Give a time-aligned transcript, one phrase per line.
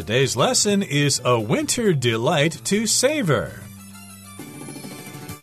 [0.00, 3.52] Today's lesson is a winter delight to savor.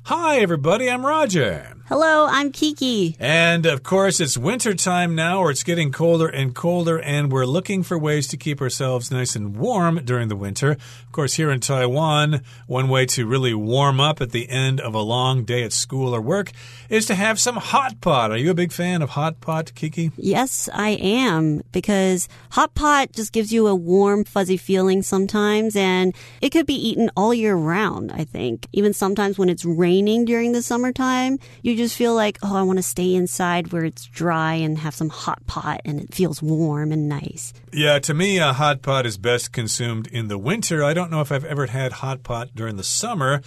[0.06, 1.77] Hi, everybody, I'm Roger.
[1.90, 3.16] Hello, I'm Kiki.
[3.18, 7.46] And of course, it's winter time now, or it's getting colder and colder, and we're
[7.46, 10.72] looking for ways to keep ourselves nice and warm during the winter.
[10.72, 14.96] Of course, here in Taiwan, one way to really warm up at the end of
[14.96, 16.52] a long day at school or work
[16.90, 18.32] is to have some hot pot.
[18.32, 20.12] Are you a big fan of hot pot, Kiki?
[20.18, 26.14] Yes, I am, because hot pot just gives you a warm, fuzzy feeling sometimes, and
[26.42, 28.68] it could be eaten all year round, I think.
[28.74, 32.78] Even sometimes when it's raining during the summertime, you just feel like, oh, I want
[32.80, 36.92] to stay inside where it's dry and have some hot pot and it feels warm
[36.92, 37.54] and nice.
[37.72, 40.84] Yeah, to me, a hot pot is best consumed in the winter.
[40.84, 43.42] I don't know if I've ever had hot pot during the summer,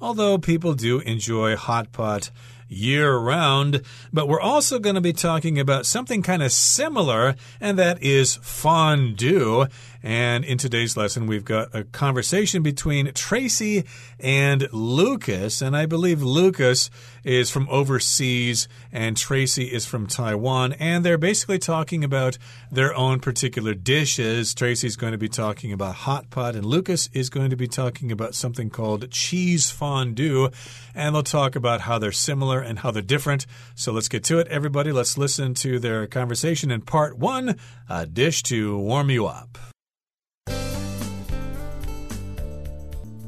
[0.00, 2.30] although people do enjoy hot pot
[2.72, 3.82] year round.
[4.12, 8.36] But we're also going to be talking about something kind of similar, and that is
[8.36, 9.66] fondue.
[10.02, 13.84] And in today's lesson, we've got a conversation between Tracy
[14.18, 15.62] and Lucas.
[15.62, 16.90] And I believe Lucas
[17.22, 20.72] is from overseas and Tracy is from Taiwan.
[20.74, 22.36] And they're basically talking about
[22.70, 24.54] their own particular dishes.
[24.54, 28.10] Tracy's going to be talking about hot pot, and Lucas is going to be talking
[28.10, 30.50] about something called cheese fondue.
[30.94, 33.46] And they'll talk about how they're similar and how they're different.
[33.74, 34.92] So let's get to it, everybody.
[34.92, 37.58] Let's listen to their conversation in part one
[37.90, 39.58] a dish to warm you up.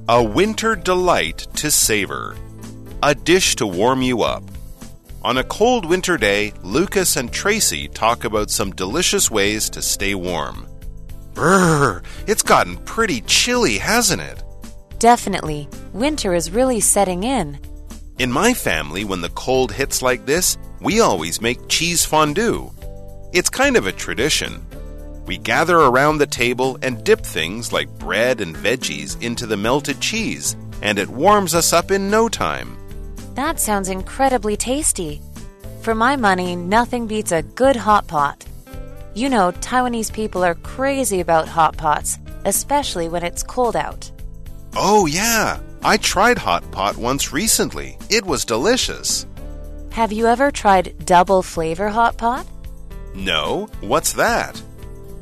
[0.08, 2.36] A winter delight to savor.
[3.02, 4.44] A dish to warm you up.
[5.22, 10.14] On a cold winter day, Lucas and Tracy talk about some delicious ways to stay
[10.14, 10.66] warm.
[11.32, 14.42] Brrr, it's gotten pretty chilly, hasn't it?
[14.98, 15.68] Definitely.
[15.94, 17.58] Winter is really setting in.
[18.16, 22.70] In my family, when the cold hits like this, we always make cheese fondue.
[23.32, 24.64] It's kind of a tradition.
[25.26, 30.00] We gather around the table and dip things like bread and veggies into the melted
[30.00, 32.76] cheese, and it warms us up in no time.
[33.34, 35.20] That sounds incredibly tasty.
[35.82, 38.44] For my money, nothing beats a good hot pot.
[39.14, 44.08] You know, Taiwanese people are crazy about hot pots, especially when it's cold out.
[44.76, 45.58] Oh, yeah.
[45.84, 47.98] I tried hot pot once recently.
[48.08, 49.26] It was delicious.
[49.90, 52.46] Have you ever tried double flavor hot pot?
[53.14, 54.60] No, what's that?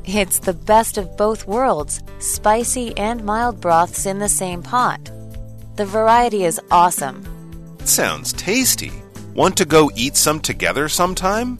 [0.05, 5.11] It's the best of both worlds spicy and mild broths in the same pot.
[5.75, 7.25] The variety is awesome.
[7.83, 8.93] Sounds tasty.
[9.33, 11.59] Want to go eat some together sometime?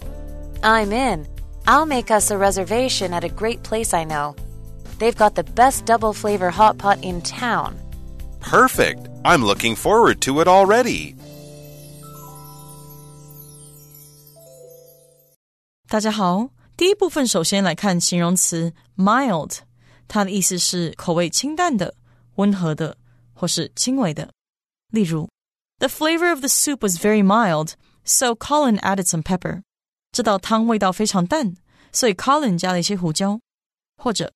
[0.64, 1.28] I'm in.
[1.68, 4.38] I'll make us a reservation at a great place I know.
[4.98, 7.83] They've got the best double flavor hot pot in town.
[8.43, 9.09] Perfect.
[9.25, 11.15] I'm looking forward to it already.
[15.89, 19.59] 大家好，第一部分首先来看形容词 mild，
[20.07, 21.95] 它的意思是口味清淡的、
[22.37, 22.97] 温和的
[23.35, 24.31] 或是轻微的。
[24.91, 25.29] 例如，
[25.79, 27.73] The flavor of the soup was very mild,
[28.05, 29.63] so Colin added some pepper。
[30.13, 31.55] 这道汤味道非常淡，
[31.93, 33.41] 所以 Colin 加了一些胡椒。
[33.97, 34.33] 或者，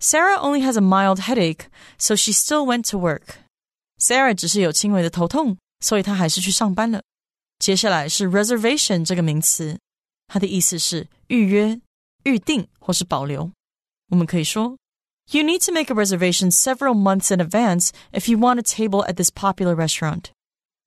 [0.00, 1.66] Sarah only has a mild headache,
[1.98, 3.39] so she still went to work。
[4.00, 7.02] Sarah 只是有轻微的头痛，所以她还是去上班了。
[7.58, 9.78] 接下来是 reservation 这个名词。
[10.28, 11.80] 它的意思是预约、
[12.24, 13.50] 预定或是保留。
[14.10, 14.76] 我们可以说，
[15.30, 19.14] You need to make a reservation several months in advance if you want a table at
[19.14, 20.24] this popular restaurant。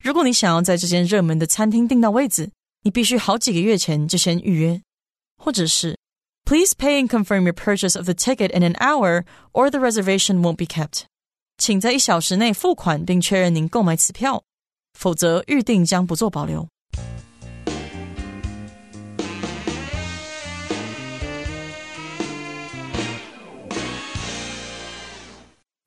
[0.03, 2.51] 如果你想要在这间热门的餐厅订到位子，
[2.83, 4.81] 你必须好几个月前就先预约。
[5.37, 5.97] 或者是，
[6.45, 9.23] Please pay and confirm your purchase of the ticket in an hour,
[9.53, 11.03] or the reservation won't be kept。
[11.57, 14.43] 请在一小时内付款并确认您购买此票，
[14.97, 16.67] 否则预定将不做保留。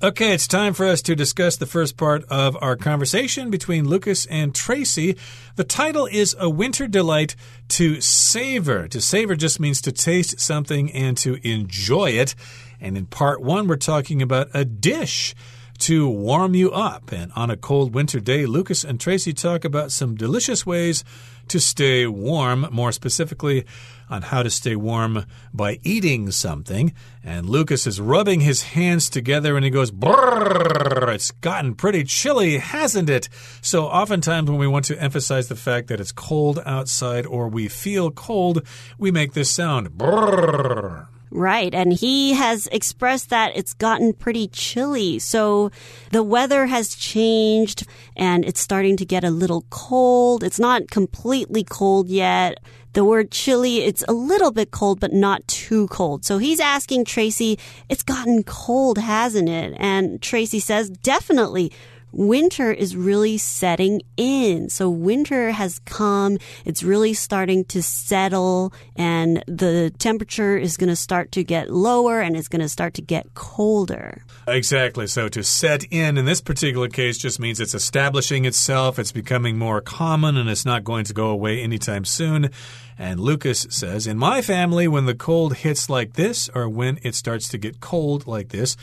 [0.04, 4.26] Okay, it's time for us to discuss the first part of our conversation between Lucas
[4.26, 5.16] and Tracy.
[5.54, 7.36] The title is A Winter Delight
[7.68, 8.88] to Savor.
[8.88, 12.34] To savor just means to taste something and to enjoy it.
[12.80, 15.36] And in part one, we're talking about a dish
[15.79, 17.11] to warm you up.
[17.11, 21.03] And on a cold winter day, Lucas and Tracy talk about some delicious ways
[21.47, 23.65] to stay warm, more specifically,
[24.09, 26.93] on how to stay warm by eating something.
[27.23, 32.57] And Lucas is rubbing his hands together and he goes, Brrr, it's gotten pretty chilly,
[32.57, 33.29] hasn't it?
[33.61, 37.67] So, oftentimes, when we want to emphasize the fact that it's cold outside or we
[37.67, 38.65] feel cold,
[38.97, 39.89] we make this sound.
[39.91, 41.07] Brrr.
[41.29, 41.73] Right.
[41.73, 45.19] And he has expressed that it's gotten pretty chilly.
[45.19, 45.71] So
[46.11, 47.85] the weather has changed
[48.15, 50.43] and it's starting to get a little cold.
[50.43, 52.59] It's not completely cold yet.
[52.93, 56.25] The word chilly, it's a little bit cold, but not too cold.
[56.25, 57.59] So he's asking Tracy,
[57.89, 59.75] it's gotten cold, hasn't it?
[59.77, 61.71] And Tracy says, definitely
[62.17, 64.69] winter is really setting in.
[64.69, 66.39] So winter has come.
[66.65, 72.19] It's really starting to settle and the temperature is going to start to get lower
[72.19, 74.23] and it's going to start to get colder.
[74.47, 75.07] Exactly.
[75.07, 79.57] So to set in in this particular case just means it's establishing itself, it's becoming
[79.57, 82.49] more common, and it's not going to go away anytime soon.
[82.97, 87.13] And Lucas says, In my family, when the cold hits like this, or when it
[87.13, 88.75] starts to get cold like this,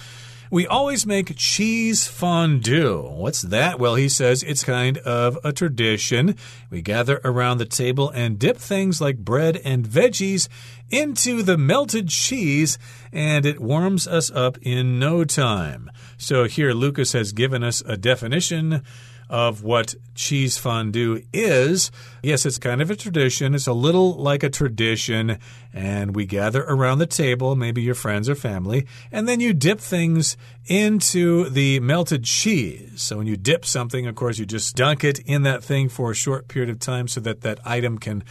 [0.55, 3.03] we always make cheese fondue.
[3.03, 3.81] What's that?
[3.81, 6.37] Well, he says it's kind of a tradition.
[6.71, 10.47] We gather around the table and dip things like bread and veggies
[10.91, 12.79] into the melted cheese,
[13.13, 15.91] and it warms us up in no time.
[16.19, 18.85] So here, Lucas has given us a definition
[19.29, 21.91] of what cheese fondue is.
[22.23, 23.55] Yes, it's kind of a tradition.
[23.55, 25.39] It's a little like a tradition.
[25.73, 29.81] And we gather around the table, maybe your friends or family, and then you dip
[29.81, 30.37] things
[30.67, 33.03] into the melted cheese.
[33.03, 36.13] So when you dip something, of course, you just dunk it in that thing for
[36.13, 38.23] a short period of time so that that item can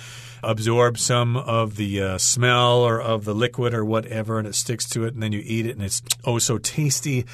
[0.42, 4.88] absorb some of the uh, smell or of the liquid or whatever, and it sticks
[4.90, 7.26] to it, and then you eat it, and it's oh so tasty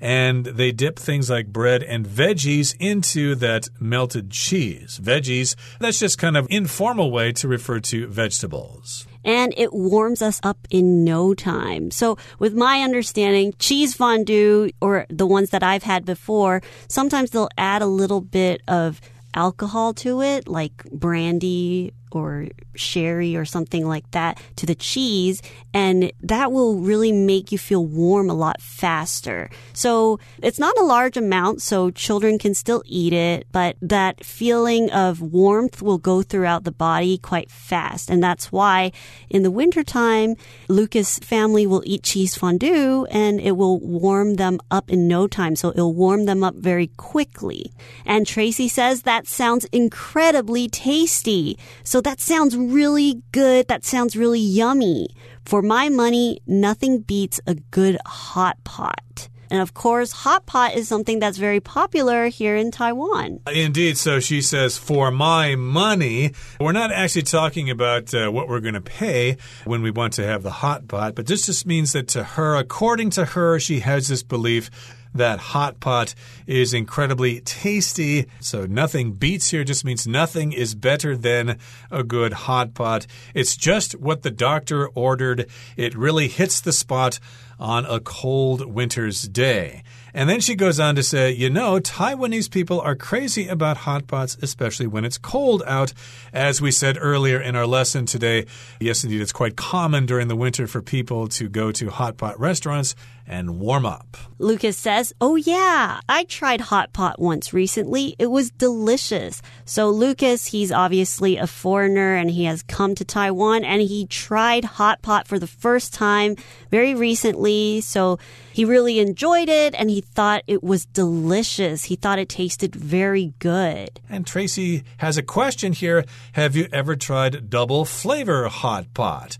[0.00, 5.00] and they dip things like bread and veggies into that melted cheese.
[5.02, 10.40] Veggies, that's just kind of informal way to refer to vegetables and it warms us
[10.42, 11.90] up in no time.
[11.90, 17.50] So, with my understanding, cheese fondue or the ones that I've had before, sometimes they'll
[17.58, 19.00] add a little bit of
[19.34, 25.42] alcohol to it, like brandy or sherry or something like that to the cheese
[25.74, 29.50] and that will really make you feel warm a lot faster.
[29.72, 34.90] So it's not a large amount so children can still eat it, but that feeling
[34.90, 38.10] of warmth will go throughout the body quite fast.
[38.10, 38.92] And that's why
[39.28, 40.34] in the wintertime,
[40.68, 45.54] Lucas family will eat cheese fondue and it will warm them up in no time.
[45.54, 47.72] So it'll warm them up very quickly.
[48.04, 51.58] And Tracy says that sounds incredibly tasty.
[51.84, 53.68] So that sounds really good.
[53.68, 55.08] That sounds really yummy.
[55.44, 59.28] For my money, nothing beats a good hot pot.
[59.50, 63.40] And of course, hot pot is something that's very popular here in Taiwan.
[63.52, 63.96] Indeed.
[63.98, 66.32] So she says, for my money.
[66.60, 70.26] We're not actually talking about uh, what we're going to pay when we want to
[70.26, 73.80] have the hot pot, but this just means that to her, according to her, she
[73.80, 74.70] has this belief
[75.14, 76.14] that hot pot
[76.46, 78.26] is incredibly tasty.
[78.40, 81.58] So nothing beats here just means nothing is better than
[81.90, 83.06] a good hot pot.
[83.34, 85.46] It's just what the doctor ordered.
[85.76, 87.18] It really hits the spot
[87.58, 89.82] on a cold winter's day.
[90.14, 94.06] And then she goes on to say, you know, Taiwanese people are crazy about hot
[94.06, 95.92] pots, especially when it's cold out.
[96.32, 98.46] As we said earlier in our lesson today,
[98.80, 102.38] yes, indeed, it's quite common during the winter for people to go to hot pot
[102.40, 102.94] restaurants
[103.28, 104.16] and warm up.
[104.38, 108.16] Lucas says, Oh, yeah, I tried hot pot once recently.
[108.18, 109.42] It was delicious.
[109.64, 114.64] So, Lucas, he's obviously a foreigner and he has come to Taiwan and he tried
[114.64, 116.36] hot pot for the first time
[116.70, 117.80] very recently.
[117.80, 118.18] So,
[118.52, 121.84] he really enjoyed it and he thought it was delicious.
[121.84, 124.00] He thought it tasted very good.
[124.08, 129.36] And Tracy has a question here Have you ever tried double flavor hot pot?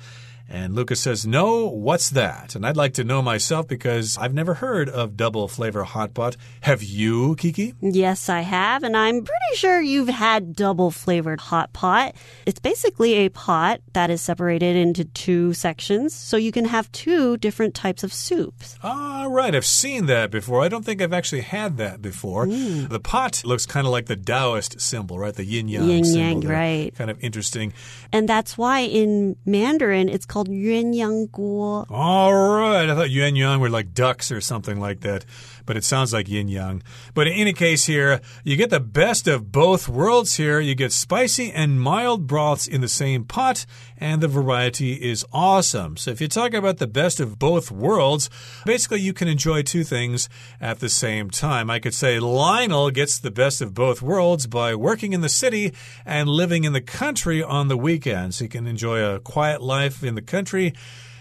[0.49, 2.55] And Lucas says, No, what's that?
[2.55, 6.37] And I'd like to know myself because I've never heard of double flavor hot pot.
[6.63, 7.75] Have you, Kiki?
[7.83, 8.83] Yes, I have.
[8.83, 12.15] And I'm pretty sure you've had double flavored hot pot.
[12.47, 17.37] It's basically a pot that is separated into two sections so you can have two
[17.37, 18.79] different types of soups.
[18.83, 19.55] Ah, right.
[19.55, 20.63] I've seen that before.
[20.63, 22.47] I don't think I've actually had that before.
[22.47, 22.89] Mm.
[22.89, 25.35] The pot looks kind of like the Taoist symbol, right?
[25.35, 26.95] The yin yang yin yang, right?
[26.95, 27.75] Kind of interesting.
[28.13, 31.85] And that's why in Mandarin it's called called Yuan Yang Guo.
[31.91, 32.89] All right.
[32.89, 35.25] I thought Yuan Yang were like ducks or something like that
[35.69, 36.83] but it sounds like yin yang.
[37.13, 40.61] But in any case, here, you get the best of both worlds here.
[40.61, 43.67] You get spicy and mild broths in the same pot,
[43.99, 45.99] and the variety is awesome.
[45.99, 48.31] So if you're talking about the best of both worlds,
[48.65, 51.69] basically you can enjoy two things at the same time.
[51.69, 55.75] I could say Lionel gets the best of both worlds by working in the city
[56.07, 58.39] and living in the country on the weekends.
[58.39, 60.73] He can enjoy a quiet life in the country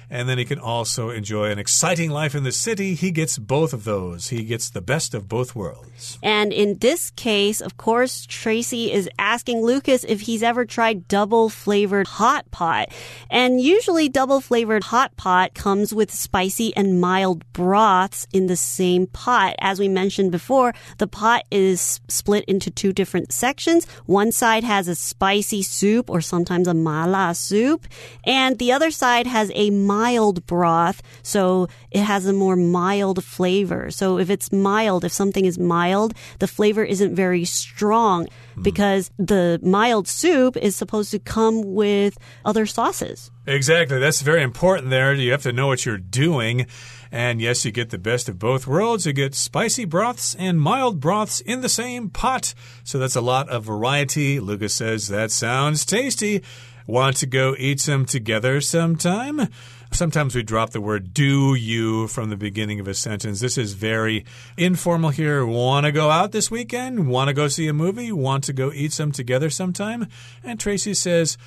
[0.09, 2.95] and then he can also enjoy an exciting life in the city.
[2.95, 4.29] He gets both of those.
[4.29, 6.17] He gets the best of both worlds.
[6.23, 11.49] And in this case, of course, Tracy is asking Lucas if he's ever tried double
[11.49, 12.89] flavored hot pot.
[13.29, 19.07] And usually double flavored hot pot comes with spicy and mild broths in the same
[19.07, 19.55] pot.
[19.59, 23.85] As we mentioned before, the pot is split into two different sections.
[24.05, 27.87] One side has a spicy soup or sometimes a mala soup,
[28.23, 29.96] and the other side has a mild
[30.45, 33.91] broth, so it has a more mild flavor.
[33.91, 38.63] So if it's mild, if something is mild, the flavor isn't very strong mm-hmm.
[38.63, 43.31] because the mild soup is supposed to come with other sauces.
[43.45, 43.99] Exactly.
[43.99, 45.13] That's very important there.
[45.13, 46.67] You have to know what you're doing.
[47.11, 49.05] And yes, you get the best of both worlds.
[49.05, 52.53] You get spicy broths and mild broths in the same pot.
[52.83, 54.39] So that's a lot of variety.
[54.39, 56.43] Lucas says that sounds tasty.
[56.85, 59.49] Want to go eat some together sometime?
[59.91, 63.39] Sometimes we drop the word do you from the beginning of a sentence.
[63.39, 64.25] This is very
[64.57, 65.45] informal here.
[65.45, 67.07] Want to go out this weekend?
[67.07, 68.11] Want to go see a movie?
[68.11, 70.07] Want to go eat some together sometime?
[70.43, 71.37] And Tracy says,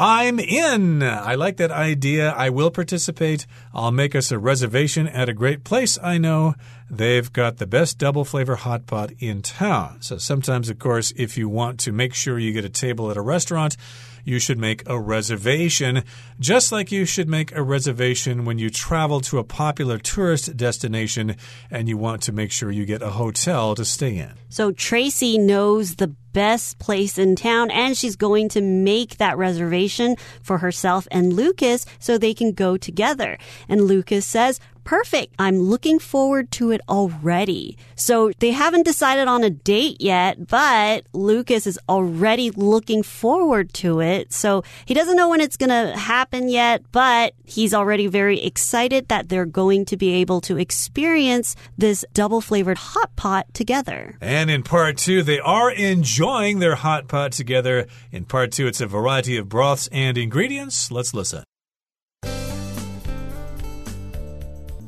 [0.00, 1.02] I'm in.
[1.02, 2.30] I like that idea.
[2.30, 3.46] I will participate.
[3.74, 6.54] I'll make us a reservation at a great place I know.
[6.88, 10.00] They've got the best double flavor hot pot in town.
[10.00, 13.16] So sometimes, of course, if you want to make sure you get a table at
[13.16, 13.76] a restaurant,
[14.24, 16.04] you should make a reservation,
[16.38, 21.36] just like you should make a reservation when you travel to a popular tourist destination
[21.70, 24.32] and you want to make sure you get a hotel to stay in.
[24.48, 30.16] So Tracy knows the best place in town and she's going to make that reservation
[30.42, 33.38] for herself and Lucas so they can go together.
[33.68, 35.34] And Lucas says, perfect.
[35.38, 37.76] I'm looking forward to it already.
[37.94, 44.00] So they haven't decided on a date yet, but Lucas is already looking forward to
[44.00, 44.32] it.
[44.32, 49.08] So he doesn't know when it's going to happen yet, but he's already very excited
[49.08, 54.16] that they're going to be able to experience this double flavored hot pot together.
[54.22, 55.70] And in part two, they are
[56.18, 57.86] enjoying their hot pot together.
[58.10, 60.90] In part two, it's a variety of broths and ingredients.
[60.90, 61.44] Let's listen.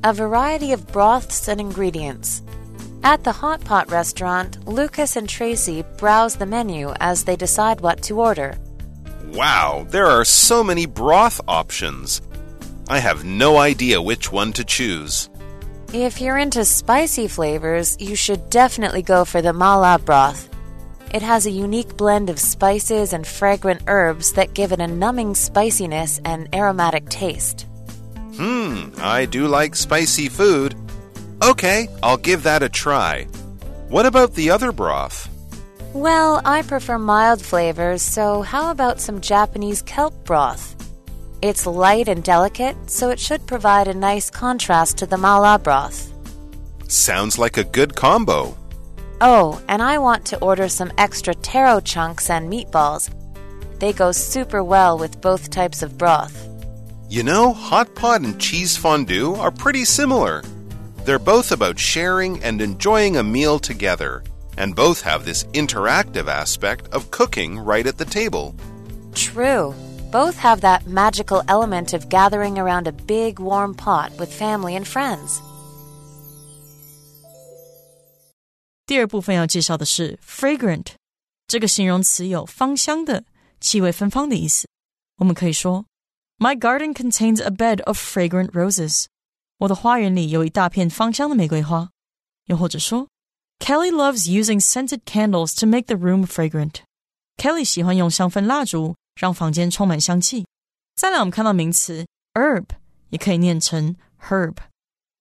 [0.02, 2.42] a variety of broths and ingredients.
[3.04, 8.02] At the Hot Pot restaurant, Lucas and Tracy browse the menu as they decide what
[8.04, 8.58] to order.
[9.26, 12.22] Wow, there are so many broth options.
[12.88, 15.28] I have no idea which one to choose.
[15.92, 20.49] If you're into spicy flavors, you should definitely go for the mala broth.
[21.12, 25.34] It has a unique blend of spices and fragrant herbs that give it a numbing
[25.34, 27.66] spiciness and aromatic taste.
[28.36, 30.76] Hmm, I do like spicy food.
[31.42, 33.24] Okay, I'll give that a try.
[33.88, 35.28] What about the other broth?
[35.94, 40.76] Well, I prefer mild flavors, so how about some Japanese kelp broth?
[41.42, 46.12] It's light and delicate, so it should provide a nice contrast to the mala broth.
[46.86, 48.56] Sounds like a good combo.
[49.20, 53.10] Oh, and I want to order some extra taro chunks and meatballs.
[53.78, 56.48] They go super well with both types of broth.
[57.08, 60.42] You know, hot pot and cheese fondue are pretty similar.
[61.04, 64.22] They're both about sharing and enjoying a meal together,
[64.56, 68.54] and both have this interactive aspect of cooking right at the table.
[69.14, 69.74] True.
[70.10, 74.86] Both have that magical element of gathering around a big warm pot with family and
[74.86, 75.42] friends.
[78.90, 80.86] 第二部分要介绍的是 fragrant
[81.46, 83.22] 这个形容词有芳香的、
[83.60, 84.66] 气味芬芳的意思。
[85.18, 85.84] 我们可以说
[86.38, 89.04] My garden contains a bed of fragrant roses.
[89.58, 91.88] 我的花园里有一大片芳香的玫瑰花。
[92.46, 93.06] 又或者说
[93.60, 96.80] ，Kelly loves using scented candles to make the room fragrant.
[97.36, 100.44] Kelly 喜欢用香氛蜡烛让房间充满香气。
[100.96, 102.04] 再来，我们看到名词
[102.34, 102.64] herb，
[103.10, 104.56] 也可以念成 herb，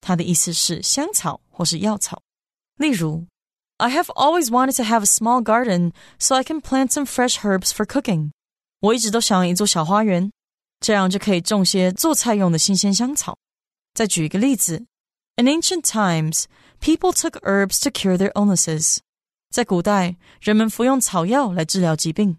[0.01, 2.23] 它的意思是香草或是药草。
[2.77, 3.27] 例如
[3.78, 7.38] ，I have always wanted to have a small garden so I can plant some fresh
[7.44, 8.30] herbs for cooking.
[8.80, 10.30] 我一直都想要一座小花园，
[10.80, 13.36] 这样就可以种些做菜用的新鲜香草。
[13.94, 14.84] 再举一个例子：
[15.36, 16.44] In ancient times,
[16.80, 18.98] people took herbs to cure their illnesses。
[19.50, 22.36] 在古代，人们服用草药来治疗疾病。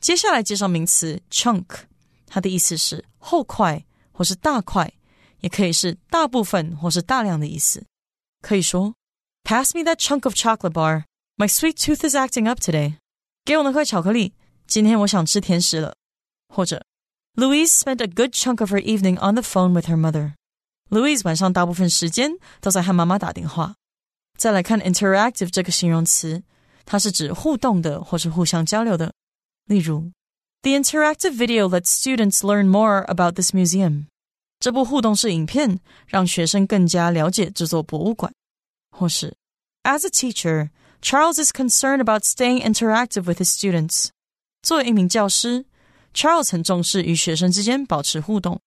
[0.00, 1.64] 接下来介绍名词 chunk，
[2.26, 4.92] 它的意思是厚块或是大块，
[5.40, 7.84] 也可以是大部分或是大量的意思。
[8.42, 8.94] 可以说
[9.46, 11.04] ：Pass me that chunk of chocolate bar.
[11.36, 12.96] My sweet tooth is acting up today.
[13.44, 14.34] 给我那块巧克力，
[14.66, 15.94] 今天我想吃甜食了。
[16.48, 16.84] 或者
[17.34, 20.34] Louise spent a good chunk of her evening on the phone with her mother.
[20.90, 23.74] Louise 晚上大部分时间都在和妈妈打电话。
[24.38, 26.42] 再来看 interactive 这个形容词，
[26.84, 29.12] 它是指互动的或是互相交流的。
[29.66, 30.12] 例如，
[30.62, 34.06] The interactive video lets students learn more about this museum.
[34.60, 38.32] 这部互动式影片让学生更加了解这座博物馆。
[38.96, 39.36] 或是，
[39.82, 40.70] As a teacher,
[41.00, 44.08] Charles is concerned about staying interactive with his students。
[44.62, 45.64] 作为一名教师，
[46.14, 48.60] Charles 很重视与学生之间保持互动。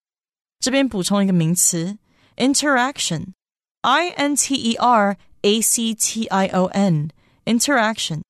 [0.60, 1.98] 这边补充一个名词，
[2.38, 8.22] interaction，i n t e r a c t i o n，interaction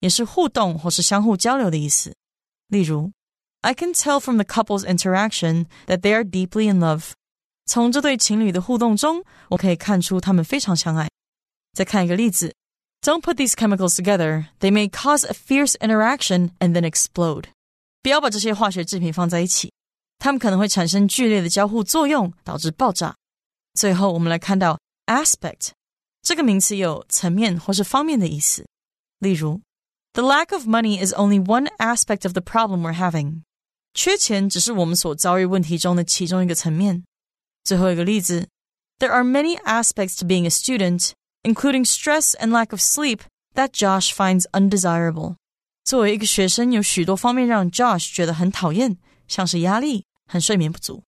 [0.00, 2.14] 也是互动或是相互交流的意思。
[2.68, 3.12] 例如，
[3.60, 7.12] I can tell from the couple's interaction that they are deeply in love。
[7.64, 11.07] 从这对情侣的互动中，我可以看出他们非常相爱。
[11.72, 12.54] 再看一个例子，
[13.02, 17.46] Don't put these chemicals together; they may cause a fierce interaction and then explode.
[18.02, 19.72] 不要把这些化学制品放在一起，
[20.18, 23.14] 它们可能会产生剧烈的交互作用，导致爆炸。
[23.74, 25.70] 最后，我们来看到 aspect
[26.22, 28.66] 这个名词有层面或是方面的意思。
[29.18, 29.60] 例如，
[30.12, 33.42] The lack of money is only one aspect of the problem we're having.
[33.94, 37.04] 缺钱只是我们所遭遇问题中的其中一个层面。
[37.64, 38.48] 最后一个例子，
[38.98, 43.20] There are many aspects to being a student including stress and lack of sleep
[43.54, 45.36] that Josh finds undesirable.
[45.84, 48.96] 作为一个学生，有许多方面让 Josh 觉得很讨厌，
[49.28, 51.02] 像是压力和睡眠不足。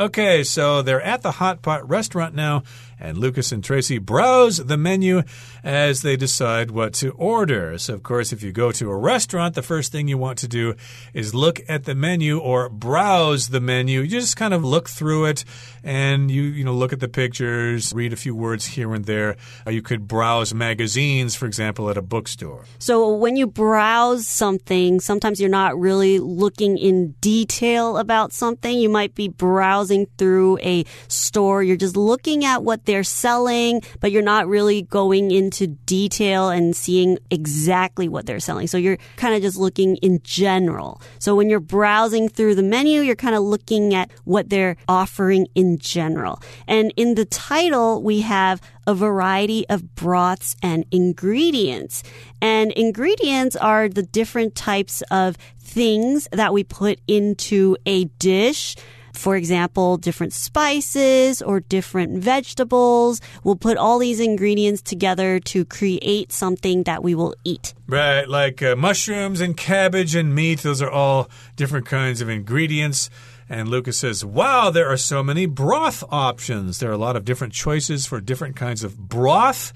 [0.00, 2.62] Okay, so they're at the Hot Pot restaurant now,
[2.99, 5.23] and Lucas and Tracy browse the menu
[5.63, 7.77] as they decide what to order.
[7.77, 10.47] So, of course, if you go to a restaurant, the first thing you want to
[10.47, 10.75] do
[11.13, 14.01] is look at the menu or browse the menu.
[14.01, 15.45] You just kind of look through it
[15.83, 19.37] and you, you know, look at the pictures, read a few words here and there.
[19.65, 22.65] Uh, you could browse magazines, for example, at a bookstore.
[22.79, 28.77] So, when you browse something, sometimes you're not really looking in detail about something.
[28.77, 33.81] You might be browsing browsing through a store, you're just looking at what they're selling,
[33.99, 38.67] but you're not really going into detail and seeing exactly what they're selling.
[38.67, 41.01] So you're kind of just looking in general.
[41.19, 45.47] So when you're browsing through the menu, you're kind of looking at what they're offering
[45.55, 46.41] in general.
[46.67, 52.03] And in the title, we have a variety of broths and ingredients.
[52.41, 58.75] And ingredients are the different types of things that we put into a dish
[59.13, 63.21] for example, different spices or different vegetables.
[63.43, 67.73] We'll put all these ingredients together to create something that we will eat.
[67.87, 70.59] Right, like uh, mushrooms and cabbage and meat.
[70.59, 73.09] Those are all different kinds of ingredients.
[73.49, 76.79] And Lucas says, Wow, there are so many broth options.
[76.79, 79.73] There are a lot of different choices for different kinds of broth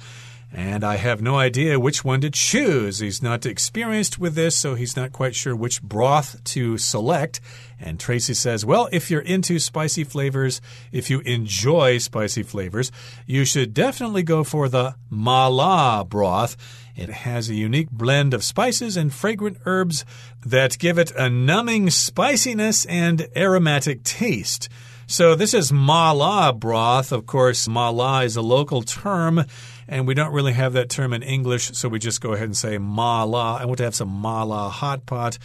[0.54, 3.00] and I have no idea which one to choose.
[3.00, 7.42] He's not experienced with this, so he's not quite sure which broth to select.
[7.80, 12.92] And Tracy says, Well, if you're into spicy flavors, if you enjoy spicy flavors,
[13.26, 16.56] you should definitely go for the mala broth.
[16.96, 20.06] It has a unique blend of spices and fragrant herbs
[20.46, 24.70] that give it a numbing spiciness and aromatic taste.
[25.10, 27.12] So, this is mala broth.
[27.12, 29.46] Of course, mala is a local term
[29.88, 32.58] and we don't really have that term in English, so we just go ahead and
[32.58, 33.56] say mala.
[33.56, 35.38] I want to have some mala hot pot.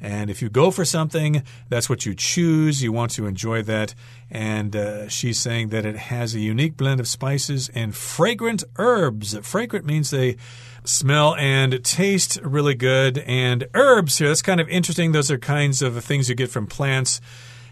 [0.00, 2.82] And if you go for something, that's what you choose.
[2.82, 3.94] You want to enjoy that.
[4.30, 9.38] And uh, she's saying that it has a unique blend of spices and fragrant herbs.
[9.38, 10.36] Fragrant means they
[10.84, 13.18] smell and taste really good.
[13.18, 15.12] And herbs here, that's kind of interesting.
[15.12, 17.20] Those are kinds of things you get from plants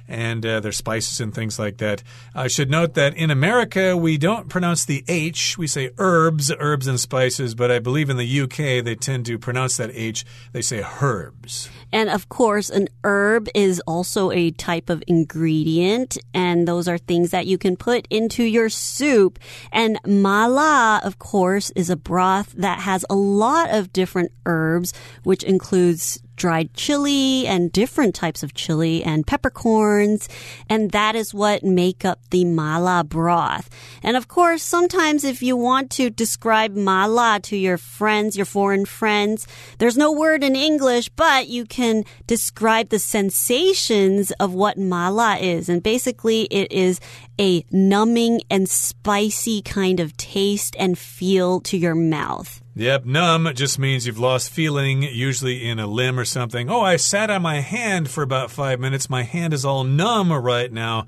[0.09, 2.03] and uh, their spices and things like that.
[2.35, 5.57] I should note that in America, we don't pronounce the H.
[5.57, 9.39] We say herbs, herbs and spices, but I believe in the UK, they tend to
[9.39, 10.25] pronounce that H.
[10.53, 11.69] They say herbs.
[11.93, 17.31] And of course, an herb is also a type of ingredient, and those are things
[17.31, 19.39] that you can put into your soup.
[19.71, 25.43] And mala, of course, is a broth that has a lot of different herbs, which
[25.45, 30.29] includes dried chili and different types of chili and peppercorns.
[30.69, 33.69] And that is what make up the mala broth.
[34.03, 38.85] And of course, sometimes if you want to describe mala to your friends, your foreign
[38.85, 39.47] friends,
[39.79, 45.69] there's no word in English, but you can describe the sensations of what mala is.
[45.69, 47.01] And basically, it is
[47.39, 52.62] a numbing and spicy kind of taste and feel to your mouth.
[52.75, 56.71] Yep, numb just means you've lost feeling, usually in a limb or something.
[56.71, 59.11] Oh, I sat on my hand for about five minutes.
[59.11, 61.07] My hand is all numb right now.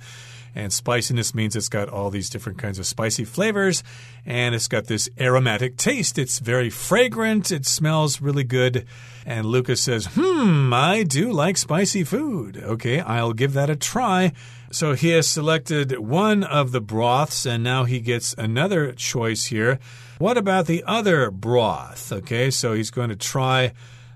[0.55, 3.83] And spiciness means it's got all these different kinds of spicy flavors
[4.25, 6.19] and it's got this aromatic taste.
[6.19, 8.87] It's very fragrant, it smells really good.
[9.27, 12.57] And Lucas says, Hmm, I do like spicy food.
[12.57, 14.33] Okay, I'll give that a try.
[14.75, 19.79] So he has selected one of the broths and now he gets another choice here.
[20.19, 22.11] What about the other broth?
[22.11, 23.73] Okay, so he's going to try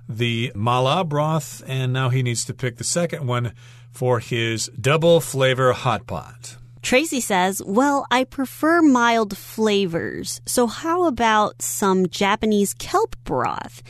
[0.09, 3.53] the mala broth and now he needs to pick the second one
[3.93, 6.57] for his double flavor hot pot.
[6.83, 10.41] Tracy says, Well, I prefer mild flavors.
[10.45, 13.81] So, how about some Japanese kelp broth?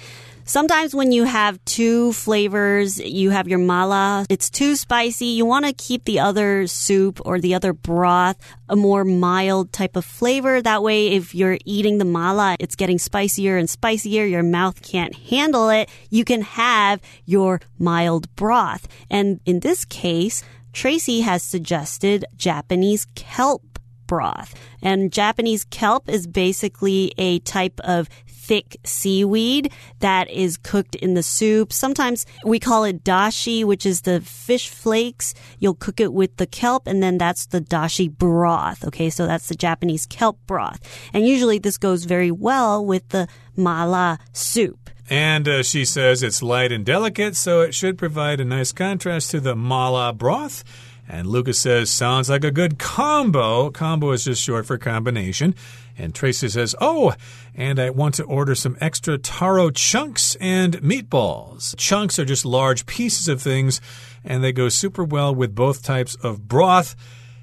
[0.49, 5.27] Sometimes when you have two flavors, you have your mala, it's too spicy.
[5.27, 9.95] You want to keep the other soup or the other broth a more mild type
[9.95, 10.63] of flavor.
[10.63, 14.25] That way, if you're eating the mala, it's getting spicier and spicier.
[14.25, 15.91] Your mouth can't handle it.
[16.09, 18.89] You can have your mild broth.
[19.11, 24.55] And in this case, Tracy has suggested Japanese kelp broth.
[24.83, 28.09] And Japanese kelp is basically a type of
[28.49, 31.71] thick seaweed that is cooked in the soup.
[31.71, 35.35] Sometimes we call it dashi, which is the fish flakes.
[35.59, 38.85] You'll cook it with the kelp and then that's the dashi broth.
[38.87, 40.81] Okay, so that's the Japanese kelp broth.
[41.13, 44.89] And usually this goes very well with the mala soup.
[45.11, 49.31] And uh, she says it's light and delicate, so it should provide a nice contrast
[49.31, 50.65] to the mala broth.
[51.09, 53.71] And Lucas says, sounds like a good combo.
[53.71, 55.55] Combo is just short for combination.
[55.99, 57.13] And Tracy says, oh,
[57.55, 61.77] and I want to order some extra taro chunks and meatballs.
[61.77, 63.81] Chunks are just large pieces of things,
[64.25, 66.95] and they go super well with both types of broth.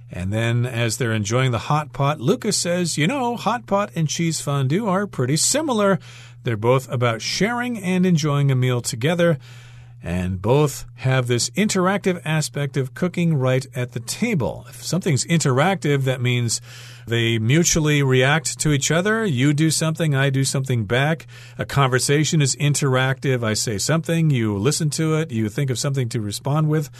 [0.10, 4.08] And then, as they're enjoying the hot pot, Lucas says, You know, hot pot and
[4.08, 6.00] cheese fondue are pretty similar.
[6.44, 9.40] They're both about sharing and enjoying a meal together.
[10.06, 14.68] And both have this interactive aspect of cooking right at the table.
[14.70, 16.62] If something's interactive, that means
[17.08, 19.26] they mutually react to each other.
[19.26, 21.26] You do something, I do something back.
[21.58, 23.44] A conversation is interactive.
[23.44, 26.92] I say something, you listen to it, you think of something to respond with.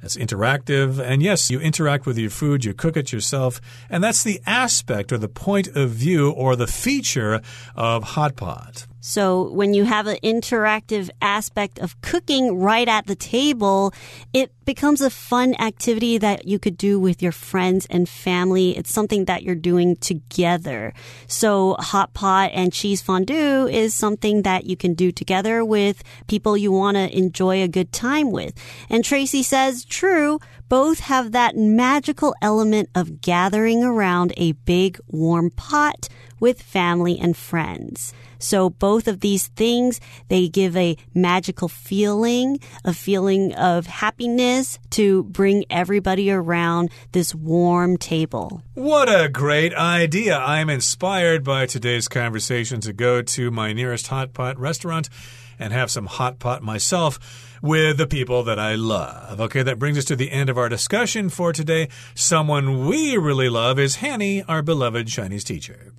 [0.00, 0.98] That's interactive.
[0.98, 3.60] And yes, you interact with your food, you cook it yourself.
[3.90, 7.42] And that's the aspect or the point of view or the feature
[7.74, 8.86] of Hot Pot.
[9.06, 13.94] So when you have an interactive aspect of cooking right at the table,
[14.32, 18.76] it becomes a fun activity that you could do with your friends and family.
[18.76, 20.92] It's something that you're doing together.
[21.28, 26.56] So hot pot and cheese fondue is something that you can do together with people
[26.56, 28.54] you want to enjoy a good time with.
[28.90, 35.50] And Tracy says, true, both have that magical element of gathering around a big warm
[35.50, 36.08] pot
[36.40, 38.12] with family and friends.
[38.38, 45.24] So both of these things, they give a magical feeling, a feeling of happiness to
[45.24, 48.62] bring everybody around this warm table.
[48.74, 50.38] What a great idea.
[50.38, 55.08] I'm inspired by today's conversation to go to my nearest hot pot restaurant
[55.58, 57.18] and have some hot pot myself
[57.62, 59.40] with the people that I love.
[59.40, 61.88] Okay, that brings us to the end of our discussion for today.
[62.14, 65.92] Someone we really love is Hanny, our beloved Chinese teacher.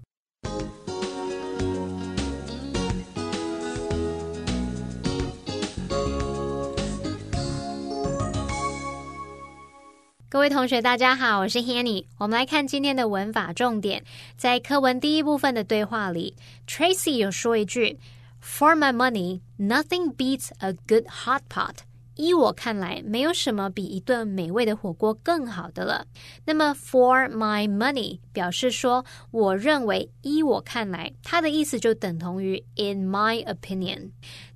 [10.30, 12.04] 各位同学，大家好，我是 Hanny。
[12.18, 14.04] 我们来看今天的文法重点。
[14.36, 16.36] 在课文第一部分的对话里
[16.68, 17.98] ，Tracy 有说一句
[18.44, 21.76] ：“For my money, nothing beats a good hot pot。”
[22.16, 26.08] 依我看来，没有什么比一顿美味的火锅更好的了。
[26.44, 34.10] 那么，for my money 表示说，我认为，依我看来，它的意思就等同于 in my opinion。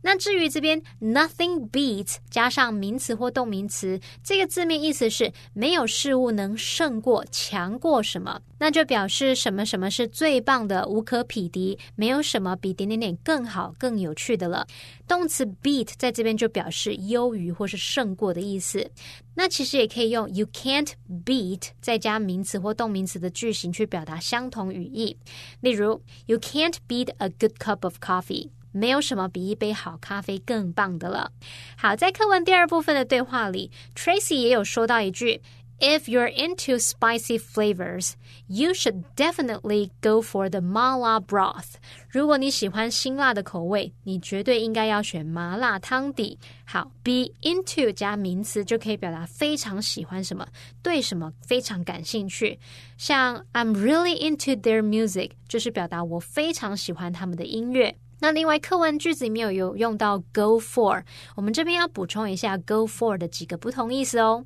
[0.03, 14.65] 那至于这边 nothing beats 加上名词或动名词，这个字面意思是没有事物能胜过、强过什么，那就表示什么什么是最棒的、无可匹敌，没有什么比点点点更好、更有趣的了。
[15.07, 18.89] 动词 beat 在这边就表示优于或是胜过的意思。
[19.35, 20.91] 那其实也可以用 you can't
[21.25, 25.15] beat 再加名词或动名词的句型去表达相同语义。
[25.61, 28.49] 例如，you can't beat a good cup of coffee。
[28.71, 31.31] 没有什么比一杯好咖啡更棒的了。
[31.77, 35.41] 好，在课文第二部分的对话里，Tracy 也有说到一句
[35.79, 38.13] ：“If you're into spicy flavors,
[38.47, 41.73] you should definitely go for the mala broth。”
[42.09, 46.37] 如果你喜欢辛辣的口味，你绝对应该要选麻辣汤底。
[46.65, 50.45] 好，be into 加名词就可以表达非常喜欢什么，
[50.83, 52.59] 对什么非常感兴趣。
[52.97, 57.95] 像 I'm really into their music，就是表达我非常喜欢他们的音乐。
[58.21, 61.03] 那另外课文句子里面有有用到 go for，
[61.35, 64.45] 我们这边要补充一下 go for 的几个不同意思哦。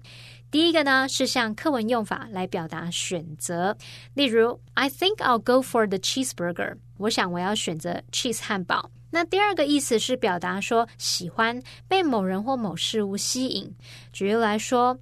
[0.50, 3.76] 第一个呢是像课文用法来表达选择，
[4.14, 8.90] 例如 I think I'll go for the cheeseburger，我想我要选择 cheese 汉堡。
[9.12, 13.76] 那第二个意思是表达说喜欢被某人或某事物吸引，
[14.14, 14.98] 举例来说。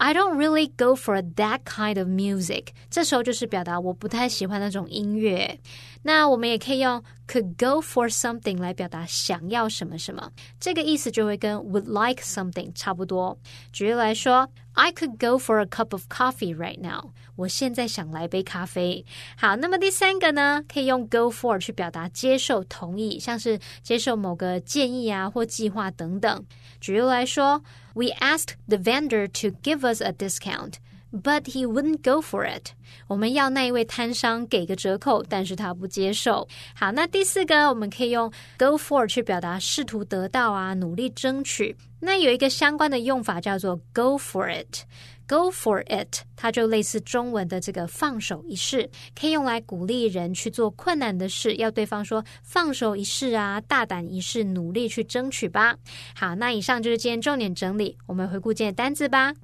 [0.00, 2.66] I don't really go for that kind of music。
[2.88, 5.58] 这时候就是表达我不太喜欢那种音乐。
[6.07, 13.37] 那我们也可以用 could go for something 来表达想要什么什么，这个意思就会跟 would like something 差不多。
[13.71, 17.11] 举例来说，I could go for a cup of coffee right now。
[17.35, 19.05] 我现在想来杯咖啡。
[19.37, 26.45] 好，那么第三个呢，可以用 go for 去表达接受、同意，像是接受某个建议啊或计划等等。
[26.79, 27.63] 举例来说。
[27.95, 30.77] We asked the vendor to give us a discount,
[31.12, 32.72] But he wouldn't go for it.
[33.06, 36.46] 我们要那一位摊商给个折扣，但是他不接受。
[36.74, 41.76] 好，那第四个我们可以用 go for 去表达试图得到啊，努力争取。
[42.00, 44.84] 那有一个相关的用法叫做 go for it。
[45.30, 55.76] Go for it，它就类似中文的这个放手一试，可以用来鼓励人去做困难的事，要对方说放手一试啊，大胆一试，努力去争取吧。
[56.14, 59.34] 好，那以上就是今天重点整理，我们回顾今天单字吧。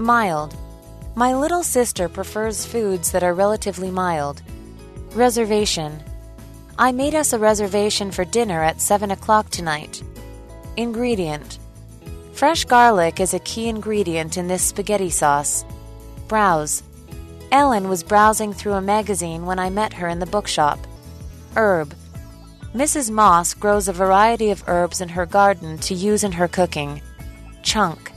[0.00, 0.56] Mild.
[1.14, 4.40] My little sister prefers foods that are relatively mild.
[5.12, 6.02] Reservation.
[6.78, 10.02] I made us a reservation for dinner at 7 o'clock tonight.
[10.78, 11.58] Ingredient.
[12.32, 15.66] Fresh garlic is a key ingredient in this spaghetti sauce.
[16.28, 16.82] Browse.
[17.52, 20.78] Ellen was browsing through a magazine when I met her in the bookshop.
[21.56, 21.94] Herb.
[22.74, 23.10] Mrs.
[23.10, 27.02] Moss grows a variety of herbs in her garden to use in her cooking.
[27.62, 28.09] Chunk.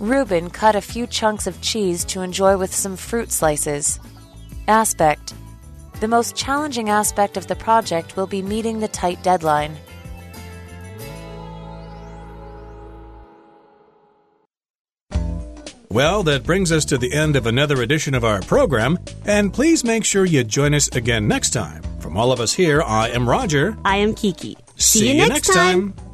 [0.00, 3.98] Reuben cut a few chunks of cheese to enjoy with some fruit slices.
[4.68, 5.34] Aspect.
[6.00, 9.76] The most challenging aspect of the project will be meeting the tight deadline.
[15.88, 19.82] Well, that brings us to the end of another edition of our program, and please
[19.82, 21.82] make sure you join us again next time.
[22.00, 23.78] From all of us here, I am Roger.
[23.82, 24.58] I am Kiki.
[24.76, 25.92] See, See you, you, next time.
[25.94, 26.05] time.